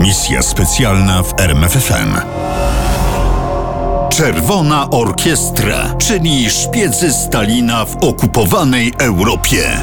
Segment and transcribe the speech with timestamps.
[0.00, 2.14] Misja specjalna w RMFFM.
[4.12, 9.82] Czerwona Orkiestra, czyli szpiedzy Stalina w okupowanej Europie.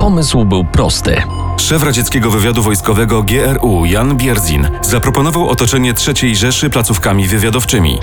[0.00, 1.22] Pomysł był prosty.
[1.56, 7.98] Szef radzieckiego wywiadu wojskowego GRU Jan Bierzin zaproponował otoczenie III Rzeszy placówkami wywiadowczymi.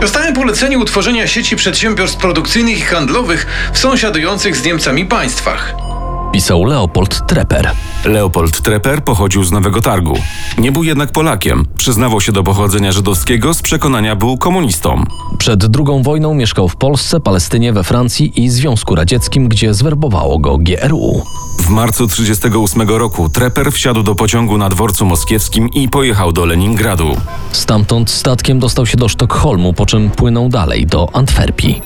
[0.00, 5.87] Dostałem polecenie utworzenia sieci przedsiębiorstw produkcyjnych i handlowych w sąsiadujących z Niemcami państwach.
[6.32, 7.70] Pisał Leopold Trepper.
[8.04, 10.14] Leopold Trepper pochodził z Nowego Targu.
[10.58, 11.66] Nie był jednak Polakiem.
[11.76, 15.04] Przyznawał się do pochodzenia żydowskiego, z przekonania był komunistą.
[15.38, 20.58] Przed II wojną mieszkał w Polsce, Palestynie, we Francji i Związku Radzieckim, gdzie zwerbowało go
[20.58, 21.22] GRU.
[21.58, 27.16] W marcu 1938 roku Trepper wsiadł do pociągu na dworcu moskiewskim i pojechał do Leningradu.
[27.52, 31.82] Stamtąd statkiem dostał się do Sztokholmu, po czym płynął dalej do Antwerpii.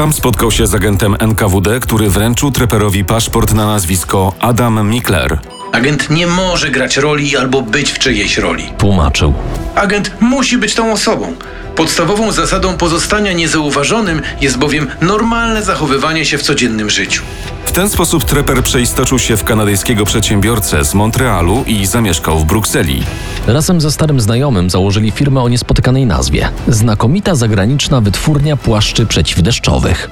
[0.00, 5.59] Tam spotkał się z agentem NKWD, który wręczył Trepperowi paszport na nazwisko Adam Mikler.
[5.72, 8.72] Agent nie może grać roli albo być w czyjejś roli.
[8.78, 9.34] Tłumaczył.
[9.74, 11.34] Agent musi być tą osobą.
[11.76, 17.22] Podstawową zasadą pozostania niezauważonym jest bowiem normalne zachowywanie się w codziennym życiu.
[17.64, 23.02] W ten sposób Trepper przeistoczył się w kanadyjskiego przedsiębiorcę z Montrealu i zamieszkał w Brukseli.
[23.46, 26.48] Razem ze starym znajomym założyli firmę o niespotykanej nazwie.
[26.68, 30.10] Znakomita zagraniczna wytwórnia płaszczy przeciwdeszczowych.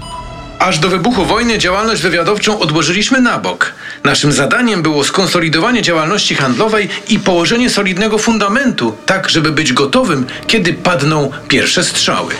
[0.59, 3.75] Aż do wybuchu wojny działalność wywiadowczą odłożyliśmy na bok.
[4.05, 10.73] Naszym zadaniem było skonsolidowanie działalności handlowej i położenie solidnego fundamentu, tak żeby być gotowym, kiedy
[10.73, 12.35] padną pierwsze strzały.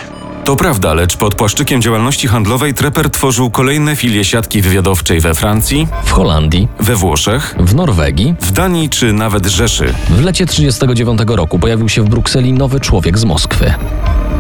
[0.49, 5.89] To prawda, lecz pod płaszczykiem działalności handlowej Trepper tworzył kolejne filie siatki wywiadowczej we Francji,
[6.05, 8.35] W Holandii, we Włoszech, w Norwegii.
[8.41, 9.85] w Danii czy nawet Rzeszy.
[10.11, 13.75] W lecie 1939 roku pojawił się w Brukseli nowy człowiek z Moskwy.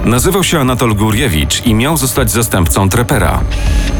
[0.05, 3.41] Nazywał się Anatol Gurjewicz i miał zostać zastępcą Treppera.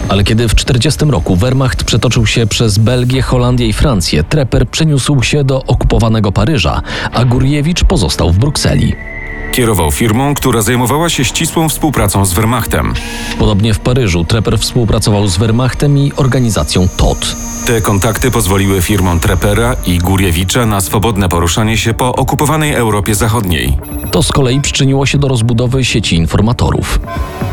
[0.09, 5.23] Ale kiedy w 1940 roku Wehrmacht przetoczył się przez Belgię, Holandię i Francję, Trepper przeniósł
[5.23, 9.18] się do okupowanego Paryża, a Gurjewicz pozostał w Brukseli.
[9.53, 12.95] Kierował firmą, która zajmowała się ścisłą współpracą z Wehrmachtem.
[13.39, 17.37] Podobnie w Paryżu Trepper współpracował z Wehrmachtem i organizacją TOT.
[17.67, 23.79] Te kontakty pozwoliły firmom Treppera i Gurjewicza na swobodne poruszanie się po okupowanej Europie Zachodniej.
[24.11, 27.01] To z kolei przyczyniło się do rozbudowy sieci informatorów.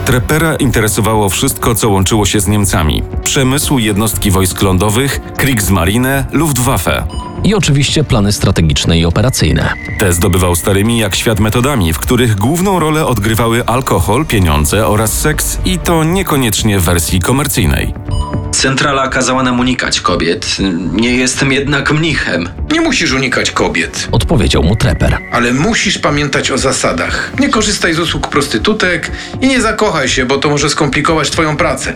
[0.06, 3.04] Treppera interesowało wszystko, co łączyło się z Niemcami.
[3.24, 7.08] Przemysł, jednostki wojsk lądowych, Kriegsmarine, Luftwaffe.
[7.44, 9.74] I oczywiście plany strategiczne i operacyjne.
[10.00, 15.60] Te zdobywał starymi jak świat metodami, w których główną rolę odgrywały alkohol, pieniądze oraz seks
[15.66, 17.94] i to niekoniecznie w wersji komercyjnej.
[18.56, 20.58] Centrala kazała nam unikać kobiet.
[20.94, 22.50] Nie jestem jednak mnichem.
[22.72, 25.18] Nie musisz unikać kobiet, Odpowiedział mu Trepper.
[25.32, 27.32] ale musisz pamiętać o zasadach.
[27.40, 29.12] Nie korzystaj z usług prostytutek
[29.42, 31.94] i nie zakochaj się, bo to może skomplikować twoją pracę.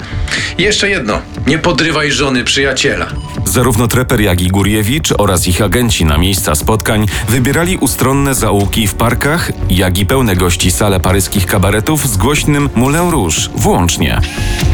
[0.58, 3.08] I jeszcze jedno, nie podrywaj żony przyjaciela.
[3.49, 8.93] Zarówno Trepper, jak i Gurjewicz oraz ich agenci na miejsca spotkań wybierali ustronne zaułki w
[8.93, 14.21] parkach, jak i pełne gości sale paryskich kabaretów z głośnym Moulin Rouge włącznie.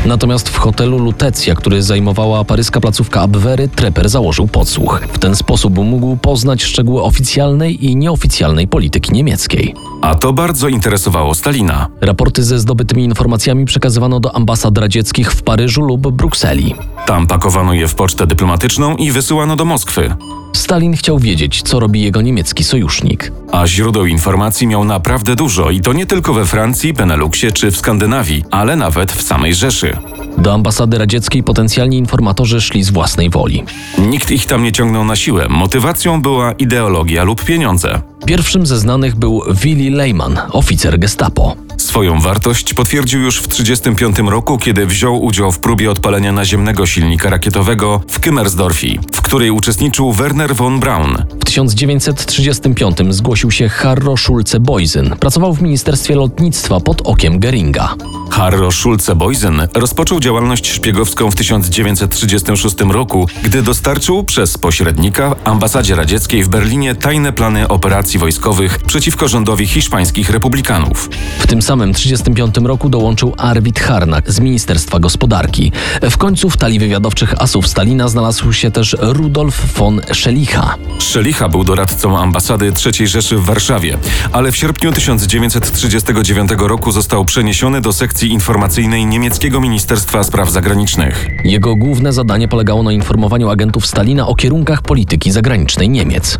[0.05, 5.01] Natomiast w hotelu Lutecja, który zajmowała paryska placówka Abwehry, Trepper założył podsłuch.
[5.13, 9.75] W ten sposób mógł poznać szczegóły oficjalnej i nieoficjalnej polityki niemieckiej.
[10.01, 11.87] A to bardzo interesowało Stalina.
[12.01, 16.75] Raporty ze zdobytymi informacjami przekazywano do ambasad radzieckich w Paryżu lub Brukseli.
[17.05, 18.64] Tam pakowano je w pocztę dyplomatyczną
[18.97, 20.15] i wysyłano do Moskwy.
[20.53, 23.31] Stalin chciał wiedzieć, co robi jego niemiecki sojusznik.
[23.51, 27.77] A źródeł informacji miał naprawdę dużo i to nie tylko we Francji, Beneluxie czy w
[27.77, 29.97] Skandynawii, ale nawet w samej Rzeszy.
[30.37, 33.63] Do ambasady radzieckiej potencjalni informatorzy szli z własnej woli.
[33.97, 35.47] Nikt ich tam nie ciągnął na siłę.
[35.49, 38.01] Motywacją była ideologia lub pieniądze.
[38.25, 41.55] Pierwszym ze znanych był Willy Leyman, oficer gestapo.
[41.95, 47.29] Swoją wartość potwierdził już w 1935 roku, kiedy wziął udział w próbie odpalenia naziemnego silnika
[47.29, 51.25] rakietowego w Kümmersdorfi, w której uczestniczył Werner von Braun.
[51.41, 55.16] W 1935 zgłosił się Harro Schulze-Boysen.
[55.16, 57.95] Pracował w Ministerstwie Lotnictwa pod okiem Geringa.
[58.35, 66.49] Harro Schulze-Boysen rozpoczął działalność szpiegowską w 1936 roku, gdy dostarczył przez pośrednika ambasadzie radzieckiej w
[66.49, 71.09] Berlinie tajne plany operacji wojskowych przeciwko rządowi hiszpańskich republikanów.
[71.40, 75.72] W tym samym 1935 roku dołączył Arvid Harnack z Ministerstwa Gospodarki.
[76.02, 80.76] W końcu w talii wywiadowczych asów Stalina znalazł się też Rudolf von Schelicha.
[80.99, 83.97] Szelicha był doradcą ambasady III Rzeszy w Warszawie,
[84.31, 91.29] ale w sierpniu 1939 roku został przeniesiony do sekcji informacyjnej niemieckiego Ministerstwa Spraw Zagranicznych.
[91.43, 96.39] Jego główne zadanie polegało na informowaniu agentów Stalina o kierunkach polityki zagranicznej Niemiec.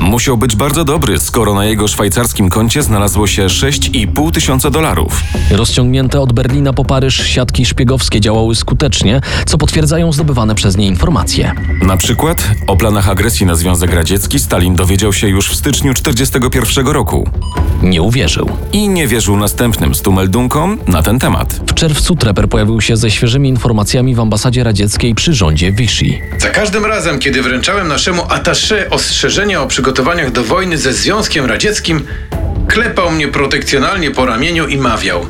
[0.00, 5.22] Musiał być bardzo dobry, skoro na jego szwajcarskim koncie znalazło się 6,5 tysiąca dolarów.
[5.50, 11.52] Rozciągnięte od Berlina po Paryż siatki szpiegowskie działały skutecznie, co potwierdzają zdobywane przez nie informacje.
[11.82, 16.86] Na przykład o planach agresji na Związek Radziecki Stalin dowiedział się już w styczniu 1941
[16.94, 17.28] roku
[17.82, 18.50] Nie uwierzył.
[18.72, 21.60] i nie wierzył następnym stu meldunkom na ten temat.
[21.70, 26.20] W czerwcu Trepper pojawił się ze świeżymi informacjami w ambasadzie radzieckiej przy rządzie Vichy.
[26.38, 32.06] Za każdym razem, kiedy wręczałem naszemu attaché ostrzeżenia o przygotowaniach do wojny ze Związkiem Radzieckim,
[32.68, 35.26] klepał mnie protekcjonalnie po ramieniu i mawiał: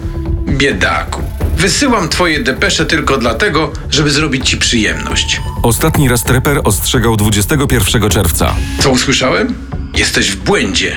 [0.48, 1.22] Biedaku,
[1.56, 5.40] wysyłam twoje depesze tylko dlatego, żeby zrobić ci przyjemność.
[5.62, 8.54] Ostatni raz Trepper ostrzegał 21 czerwca.
[8.80, 9.54] Co usłyszałem?
[9.94, 10.96] Jesteś w błędzie.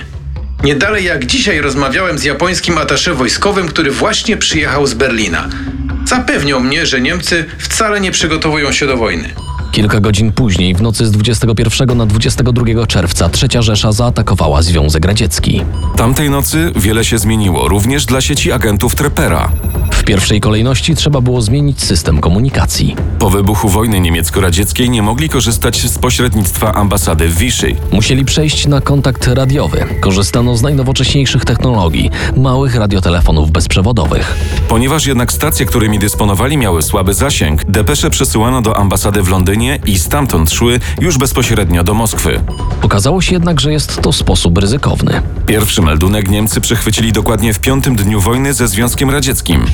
[0.63, 5.49] Nie dalej jak dzisiaj rozmawiałem z japońskim atasze wojskowym, który właśnie przyjechał z Berlina.
[6.07, 9.29] Zapewniał mnie, że Niemcy wcale nie przygotowują się do wojny.
[9.71, 15.61] Kilka godzin później, w nocy z 21 na 22 czerwca, Trzecia Rzesza zaatakowała Związek Radziecki.
[15.95, 19.51] Tamtej nocy wiele się zmieniło, również dla sieci agentów Treppera.
[20.09, 22.95] W pierwszej kolejności trzeba było zmienić system komunikacji.
[23.19, 27.75] Po wybuchu wojny niemiecko-radzieckiej nie mogli korzystać z pośrednictwa ambasady w Vichy.
[27.91, 29.85] Musieli przejść na kontakt radiowy.
[30.01, 34.37] Korzystano z najnowocześniejszych technologii, małych radiotelefonów bezprzewodowych.
[34.69, 39.99] Ponieważ jednak stacje, którymi dysponowali, miały słaby zasięg, depesze przesyłano do ambasady w Londynie i
[39.99, 42.41] stamtąd szły już bezpośrednio do Moskwy.
[42.81, 45.21] Okazało się jednak, że jest to sposób ryzykowny.
[45.45, 49.65] Pierwszy meldunek Niemcy przechwycili dokładnie w piątym dniu wojny ze Związkiem Radzieckim.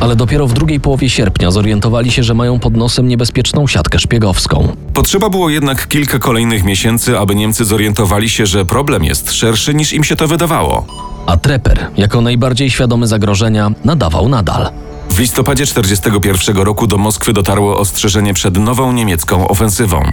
[0.00, 4.76] Ale dopiero w drugiej połowie sierpnia zorientowali się, że mają pod nosem niebezpieczną siatkę szpiegowską.
[4.94, 9.92] Potrzeba było jednak kilka kolejnych miesięcy, aby Niemcy zorientowali się, że problem jest szerszy niż
[9.92, 10.86] im się to wydawało.
[11.26, 14.70] A Trepper, jako najbardziej świadomy zagrożenia, nadawał nadal.
[15.10, 20.12] W listopadzie 1941 roku do Moskwy dotarło ostrzeżenie przed nową niemiecką ofensywą.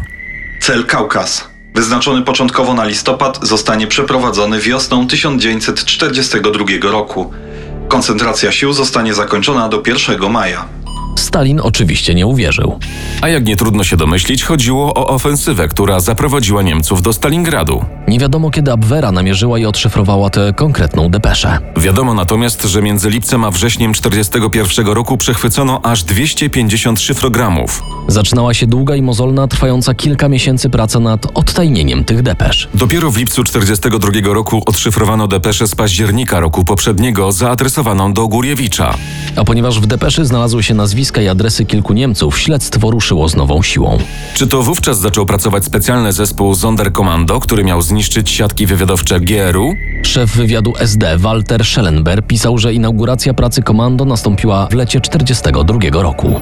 [0.61, 7.31] Cel Kaukaz, wyznaczony początkowo na listopad, zostanie przeprowadzony wiosną 1942 roku.
[7.87, 10.65] Koncentracja sił zostanie zakończona do 1 maja.
[11.15, 12.79] Stalin oczywiście nie uwierzył.
[13.21, 17.85] A jak nie trudno się domyślić, chodziło o ofensywę, która zaprowadziła Niemców do Stalingradu.
[18.07, 21.59] Nie wiadomo kiedy Abwera namierzyła i odszyfrowała tę konkretną depeszę.
[21.77, 27.83] Wiadomo natomiast, że między lipcem a wrześniem 1941 roku przechwycono aż 250 szyfrogramów.
[28.07, 32.69] Zaczynała się długa i mozolna, trwająca kilka miesięcy praca nad odtajnieniem tych depesz.
[32.73, 38.97] Dopiero w lipcu 1942 roku odszyfrowano depeszę z października roku poprzedniego zaadresowaną do Górjewicza.
[39.35, 43.61] A ponieważ w depeszy znalazły się nazwiska i adresy kilku Niemców, śledztwo ruszyło z nową
[43.61, 43.97] siłą.
[44.33, 49.73] Czy to wówczas zaczął pracować specjalny zespół Sonderkommando, który miał zniszczyć siatki wywiadowcze GRU?
[50.03, 56.41] Szef wywiadu SD Walter Schellenberg pisał, że inauguracja pracy komando nastąpiła w lecie 1942 roku.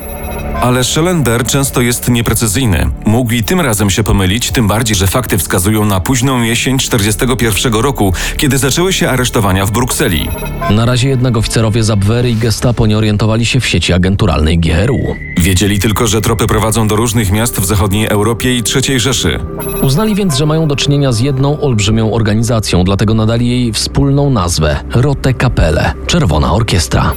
[0.61, 2.89] Ale Schellenberg często jest nieprecyzyjny.
[3.05, 7.81] Mógł i tym razem się pomylić, tym bardziej, że fakty wskazują na późną jesień 1941
[7.81, 10.29] roku, kiedy zaczęły się aresztowania w Brukseli.
[10.69, 15.15] Na razie jednak oficerowie z Abwehry i Gestapo nie orientowali się w sieci agenturalnej GRU.
[15.37, 19.39] Wiedzieli tylko, że tropy prowadzą do różnych miast w zachodniej Europie i III Rzeszy.
[19.81, 24.79] Uznali więc, że mają do czynienia z jedną olbrzymią organizacją, dlatego nadali jej wspólną nazwę
[24.93, 27.11] Rote Kapelle Czerwona Orkiestra.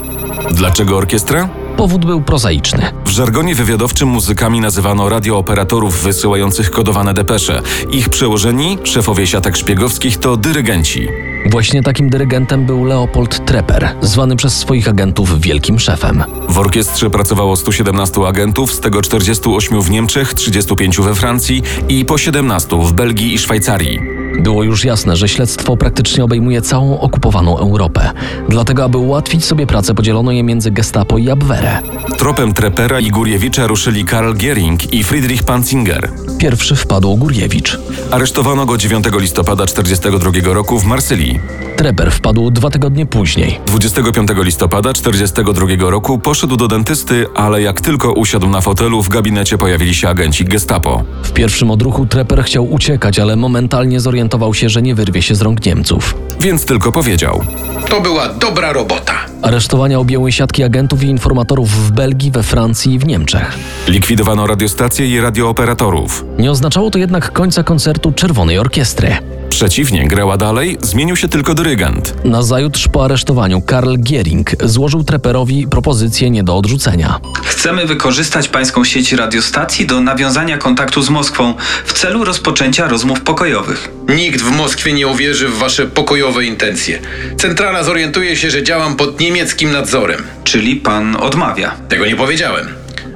[0.50, 1.48] Dlaczego orkiestra?
[1.76, 2.92] Powód był prozaiczny.
[3.04, 7.62] W żargonie wywiadowczym muzykami nazywano radiooperatorów wysyłających kodowane depesze.
[7.92, 11.08] Ich przełożeni, szefowie siatek szpiegowskich, to dyrygenci.
[11.50, 16.24] Właśnie takim dyrygentem był Leopold Trepper, zwany przez swoich agentów wielkim szefem.
[16.48, 22.18] W orkiestrze pracowało 117 agentów, z tego 48 w Niemczech, 35 we Francji i po
[22.18, 24.21] 17 w Belgii i Szwajcarii.
[24.38, 28.10] Było już jasne, że śledztwo praktycznie obejmuje całą okupowaną Europę.
[28.48, 31.78] Dlatego, aby ułatwić sobie pracę, podzielono je między Gestapo i Abwehrę.
[32.18, 36.08] Tropem Trepera i Górjewicza ruszyli Karl Gering i Friedrich Panzinger.
[36.38, 37.78] Pierwszy wpadł Górjewicz.
[38.10, 41.40] Aresztowano go 9 listopada 1942 roku w Marsylii.
[41.76, 43.60] Trepper wpadł dwa tygodnie później.
[43.66, 49.58] 25 listopada 1942 roku poszedł do dentysty, ale jak tylko usiadł na fotelu, w gabinecie
[49.58, 51.02] pojawili się agenci Gestapo.
[51.22, 54.21] W pierwszym odruchu Trepper chciał uciekać, ale momentalnie zorientował
[54.52, 56.14] się, że nie wyrwie się z rąk Niemców.
[56.40, 57.44] Więc tylko powiedział:
[57.90, 59.14] To była dobra robota.
[59.42, 63.58] Aresztowania objęły siatki agentów i informatorów w Belgii, we Francji i w Niemczech.
[63.88, 66.24] Likwidowano radiostacje i radiooperatorów.
[66.38, 69.16] Nie oznaczało to jednak końca koncertu Czerwonej Orkiestry.
[69.52, 72.14] Przeciwnie, grała dalej, zmienił się tylko dyrygent.
[72.24, 77.20] Nazajutrz po aresztowaniu Karl Giering złożył Trepperowi propozycję nie do odrzucenia.
[77.44, 81.54] Chcemy wykorzystać pańską sieć radiostacji do nawiązania kontaktu z Moskwą
[81.84, 83.90] w celu rozpoczęcia rozmów pokojowych.
[84.08, 86.98] Nikt w Moskwie nie uwierzy w wasze pokojowe intencje.
[87.36, 90.22] Centrala zorientuje się, że działam pod niemieckim nadzorem.
[90.44, 91.74] Czyli pan odmawia.
[91.88, 92.68] Tego nie powiedziałem.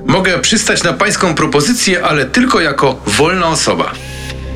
[0.07, 3.93] Mogę przystać na pańską propozycję, ale tylko jako wolna osoba.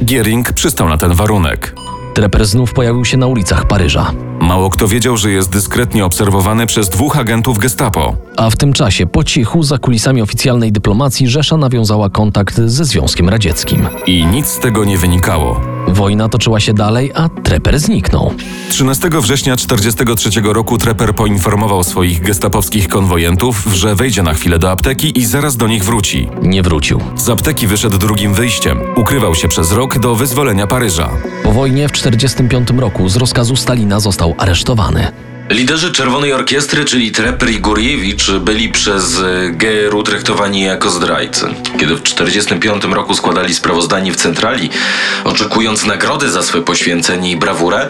[0.05, 1.75] Giering przystał na ten warunek.
[2.15, 4.13] Treper znów pojawił się na ulicach Paryża.
[4.41, 8.17] Mało kto wiedział, że jest dyskretnie obserwowany przez dwóch agentów gestapo.
[8.37, 13.29] A w tym czasie, po cichu, za kulisami oficjalnej dyplomacji, Rzesza nawiązała kontakt ze Związkiem
[13.29, 13.89] Radzieckim.
[14.07, 15.61] I nic z tego nie wynikało.
[15.89, 18.35] Wojna toczyła się dalej, a Treper zniknął.
[18.69, 25.19] 13 września 1943 roku Treper poinformował swoich gestapowskich konwojentów, że wejdzie na chwilę do apteki
[25.19, 26.29] i zaraz do nich wróci.
[26.43, 27.01] Nie wrócił.
[27.17, 28.79] Z apteki wyszedł drugim wyjściem.
[28.97, 31.11] Ukrywał się przez rok do wyzwolenia Paryża.
[31.43, 35.13] Po wojnie w 1945 roku z rozkazu Stalina został aresztowany.
[35.51, 41.47] Liderzy Czerwonej Orkiestry, czyli Treper i Gurjewicz, byli przez e, GRU traktowani jako zdrajcy.
[41.79, 44.71] Kiedy w 1945 roku składali sprawozdanie w centrali,
[45.25, 47.89] oczekując nagrody za swoje poświęcenie i brawurę,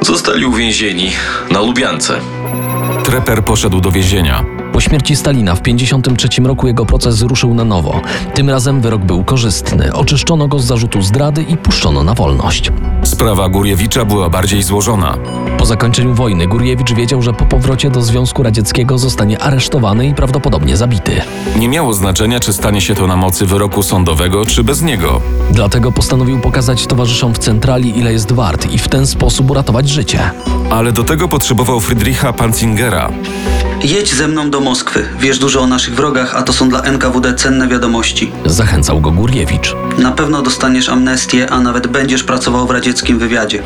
[0.00, 1.12] zostali uwięzieni
[1.50, 2.20] na Lubiance.
[3.04, 4.44] Treper poszedł do więzienia.
[4.72, 8.00] Po śmierci Stalina w 1953 roku jego proces ruszył na nowo.
[8.34, 9.92] Tym razem wyrok był korzystny.
[9.92, 12.72] Oczyszczono go z zarzutu zdrady i puszczono na wolność.
[13.02, 15.18] Sprawa Gurjewicza była bardziej złożona.
[15.58, 20.76] Po zakończeniu wojny Gurjewicz wiedział, że po powrocie do Związku Radzieckiego zostanie aresztowany i prawdopodobnie
[20.76, 21.20] zabity.
[21.56, 25.20] Nie miało znaczenia, czy stanie się to na mocy wyroku sądowego, czy bez niego.
[25.50, 30.30] Dlatego postanowił pokazać towarzyszom w centrali, ile jest wart i w ten sposób uratować życie.
[30.72, 33.10] Ale do tego potrzebował Friedricha Panzingera.
[33.84, 35.08] Jedź ze mną do Moskwy.
[35.20, 38.32] Wiesz dużo o naszych wrogach, a to są dla NKWD cenne wiadomości.
[38.44, 39.74] Zachęcał go Gurjewicz.
[39.98, 43.62] Na pewno dostaniesz amnestię, a nawet będziesz pracował w radzieckim wywiadzie.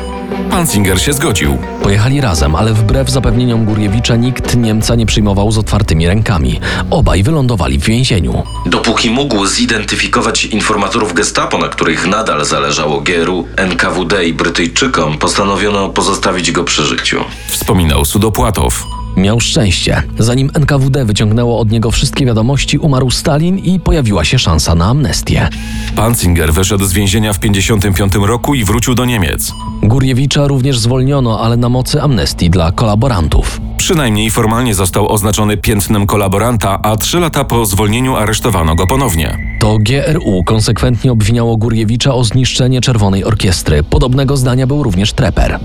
[0.51, 1.57] Panzinger się zgodził.
[1.83, 6.59] Pojechali razem, ale wbrew zapewnieniom Gurjewicza nikt Niemca nie przyjmował z otwartymi rękami.
[6.89, 8.43] Obaj wylądowali w więzieniu.
[8.65, 16.51] Dopóki mógł zidentyfikować informatorów gestapo, na których nadal zależało GRU, NKWD i Brytyjczykom, postanowiono pozostawić
[16.51, 17.23] go przy życiu.
[17.49, 18.83] Wspominał Sudopłatow.
[19.17, 20.03] Miał szczęście.
[20.19, 25.49] Zanim NKWD wyciągnęło od niego wszystkie wiadomości, umarł Stalin i pojawiła się szansa na amnestię.
[25.95, 29.51] Panzinger wyszedł z więzienia w 1955 roku i wrócił do Niemiec.
[29.83, 33.61] Gurjewicza również zwolniono, ale na mocy amnestii dla kolaborantów.
[33.77, 39.37] Przynajmniej formalnie został oznaczony piętnem kolaboranta, a trzy lata po zwolnieniu aresztowano go ponownie.
[39.59, 43.83] To GRU konsekwentnie obwiniało Gurjewicza o zniszczenie Czerwonej Orkiestry.
[43.83, 45.59] Podobnego zdania był również Treper.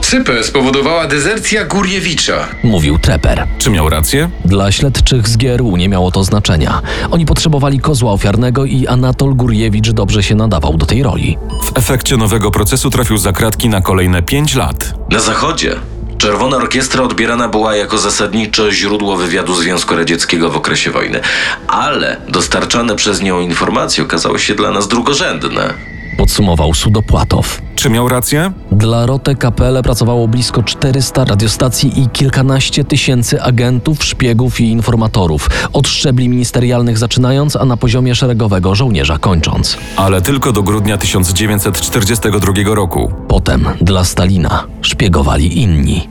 [0.00, 2.48] Sypę spowodowała dezercja Gurjewicza.
[2.64, 3.46] Mówił Treper.
[3.58, 4.30] Czy miał rację?
[4.44, 6.82] Dla śledczych z GRU nie miało to znaczenia.
[7.10, 11.38] Oni potrzebowali kozła ofiarnego i Anatol Gurjewicz dobrze się nadawał do tej roli.
[11.62, 14.94] W efekcie nowego procesu trafił za kratki na kolejne pięć lat.
[15.10, 15.76] Na zachodzie
[16.18, 21.20] Czerwona Orkiestra odbierana była jako zasadnicze źródło wywiadu Związku Radzieckiego w okresie wojny,
[21.68, 25.74] ale dostarczane przez nią informacje okazały się dla nas drugorzędne.
[26.18, 27.62] Podsumował Sudopłatow.
[27.74, 28.52] Czy miał rację?
[28.72, 35.88] Dla Rote Kapelle pracowało blisko 400 radiostacji i kilkanaście tysięcy agentów, szpiegów i informatorów, od
[35.88, 39.78] szczebli ministerialnych zaczynając, a na poziomie szeregowego żołnierza kończąc.
[39.96, 43.12] Ale tylko do grudnia 1942 roku.
[43.28, 46.08] Potem dla Stalina szpiegowali inni.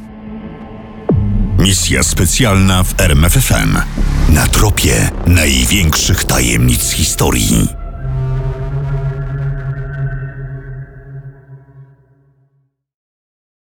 [1.60, 3.78] Misja specjalna w RMFFM.
[4.30, 7.77] Na tropie największych tajemnic historii.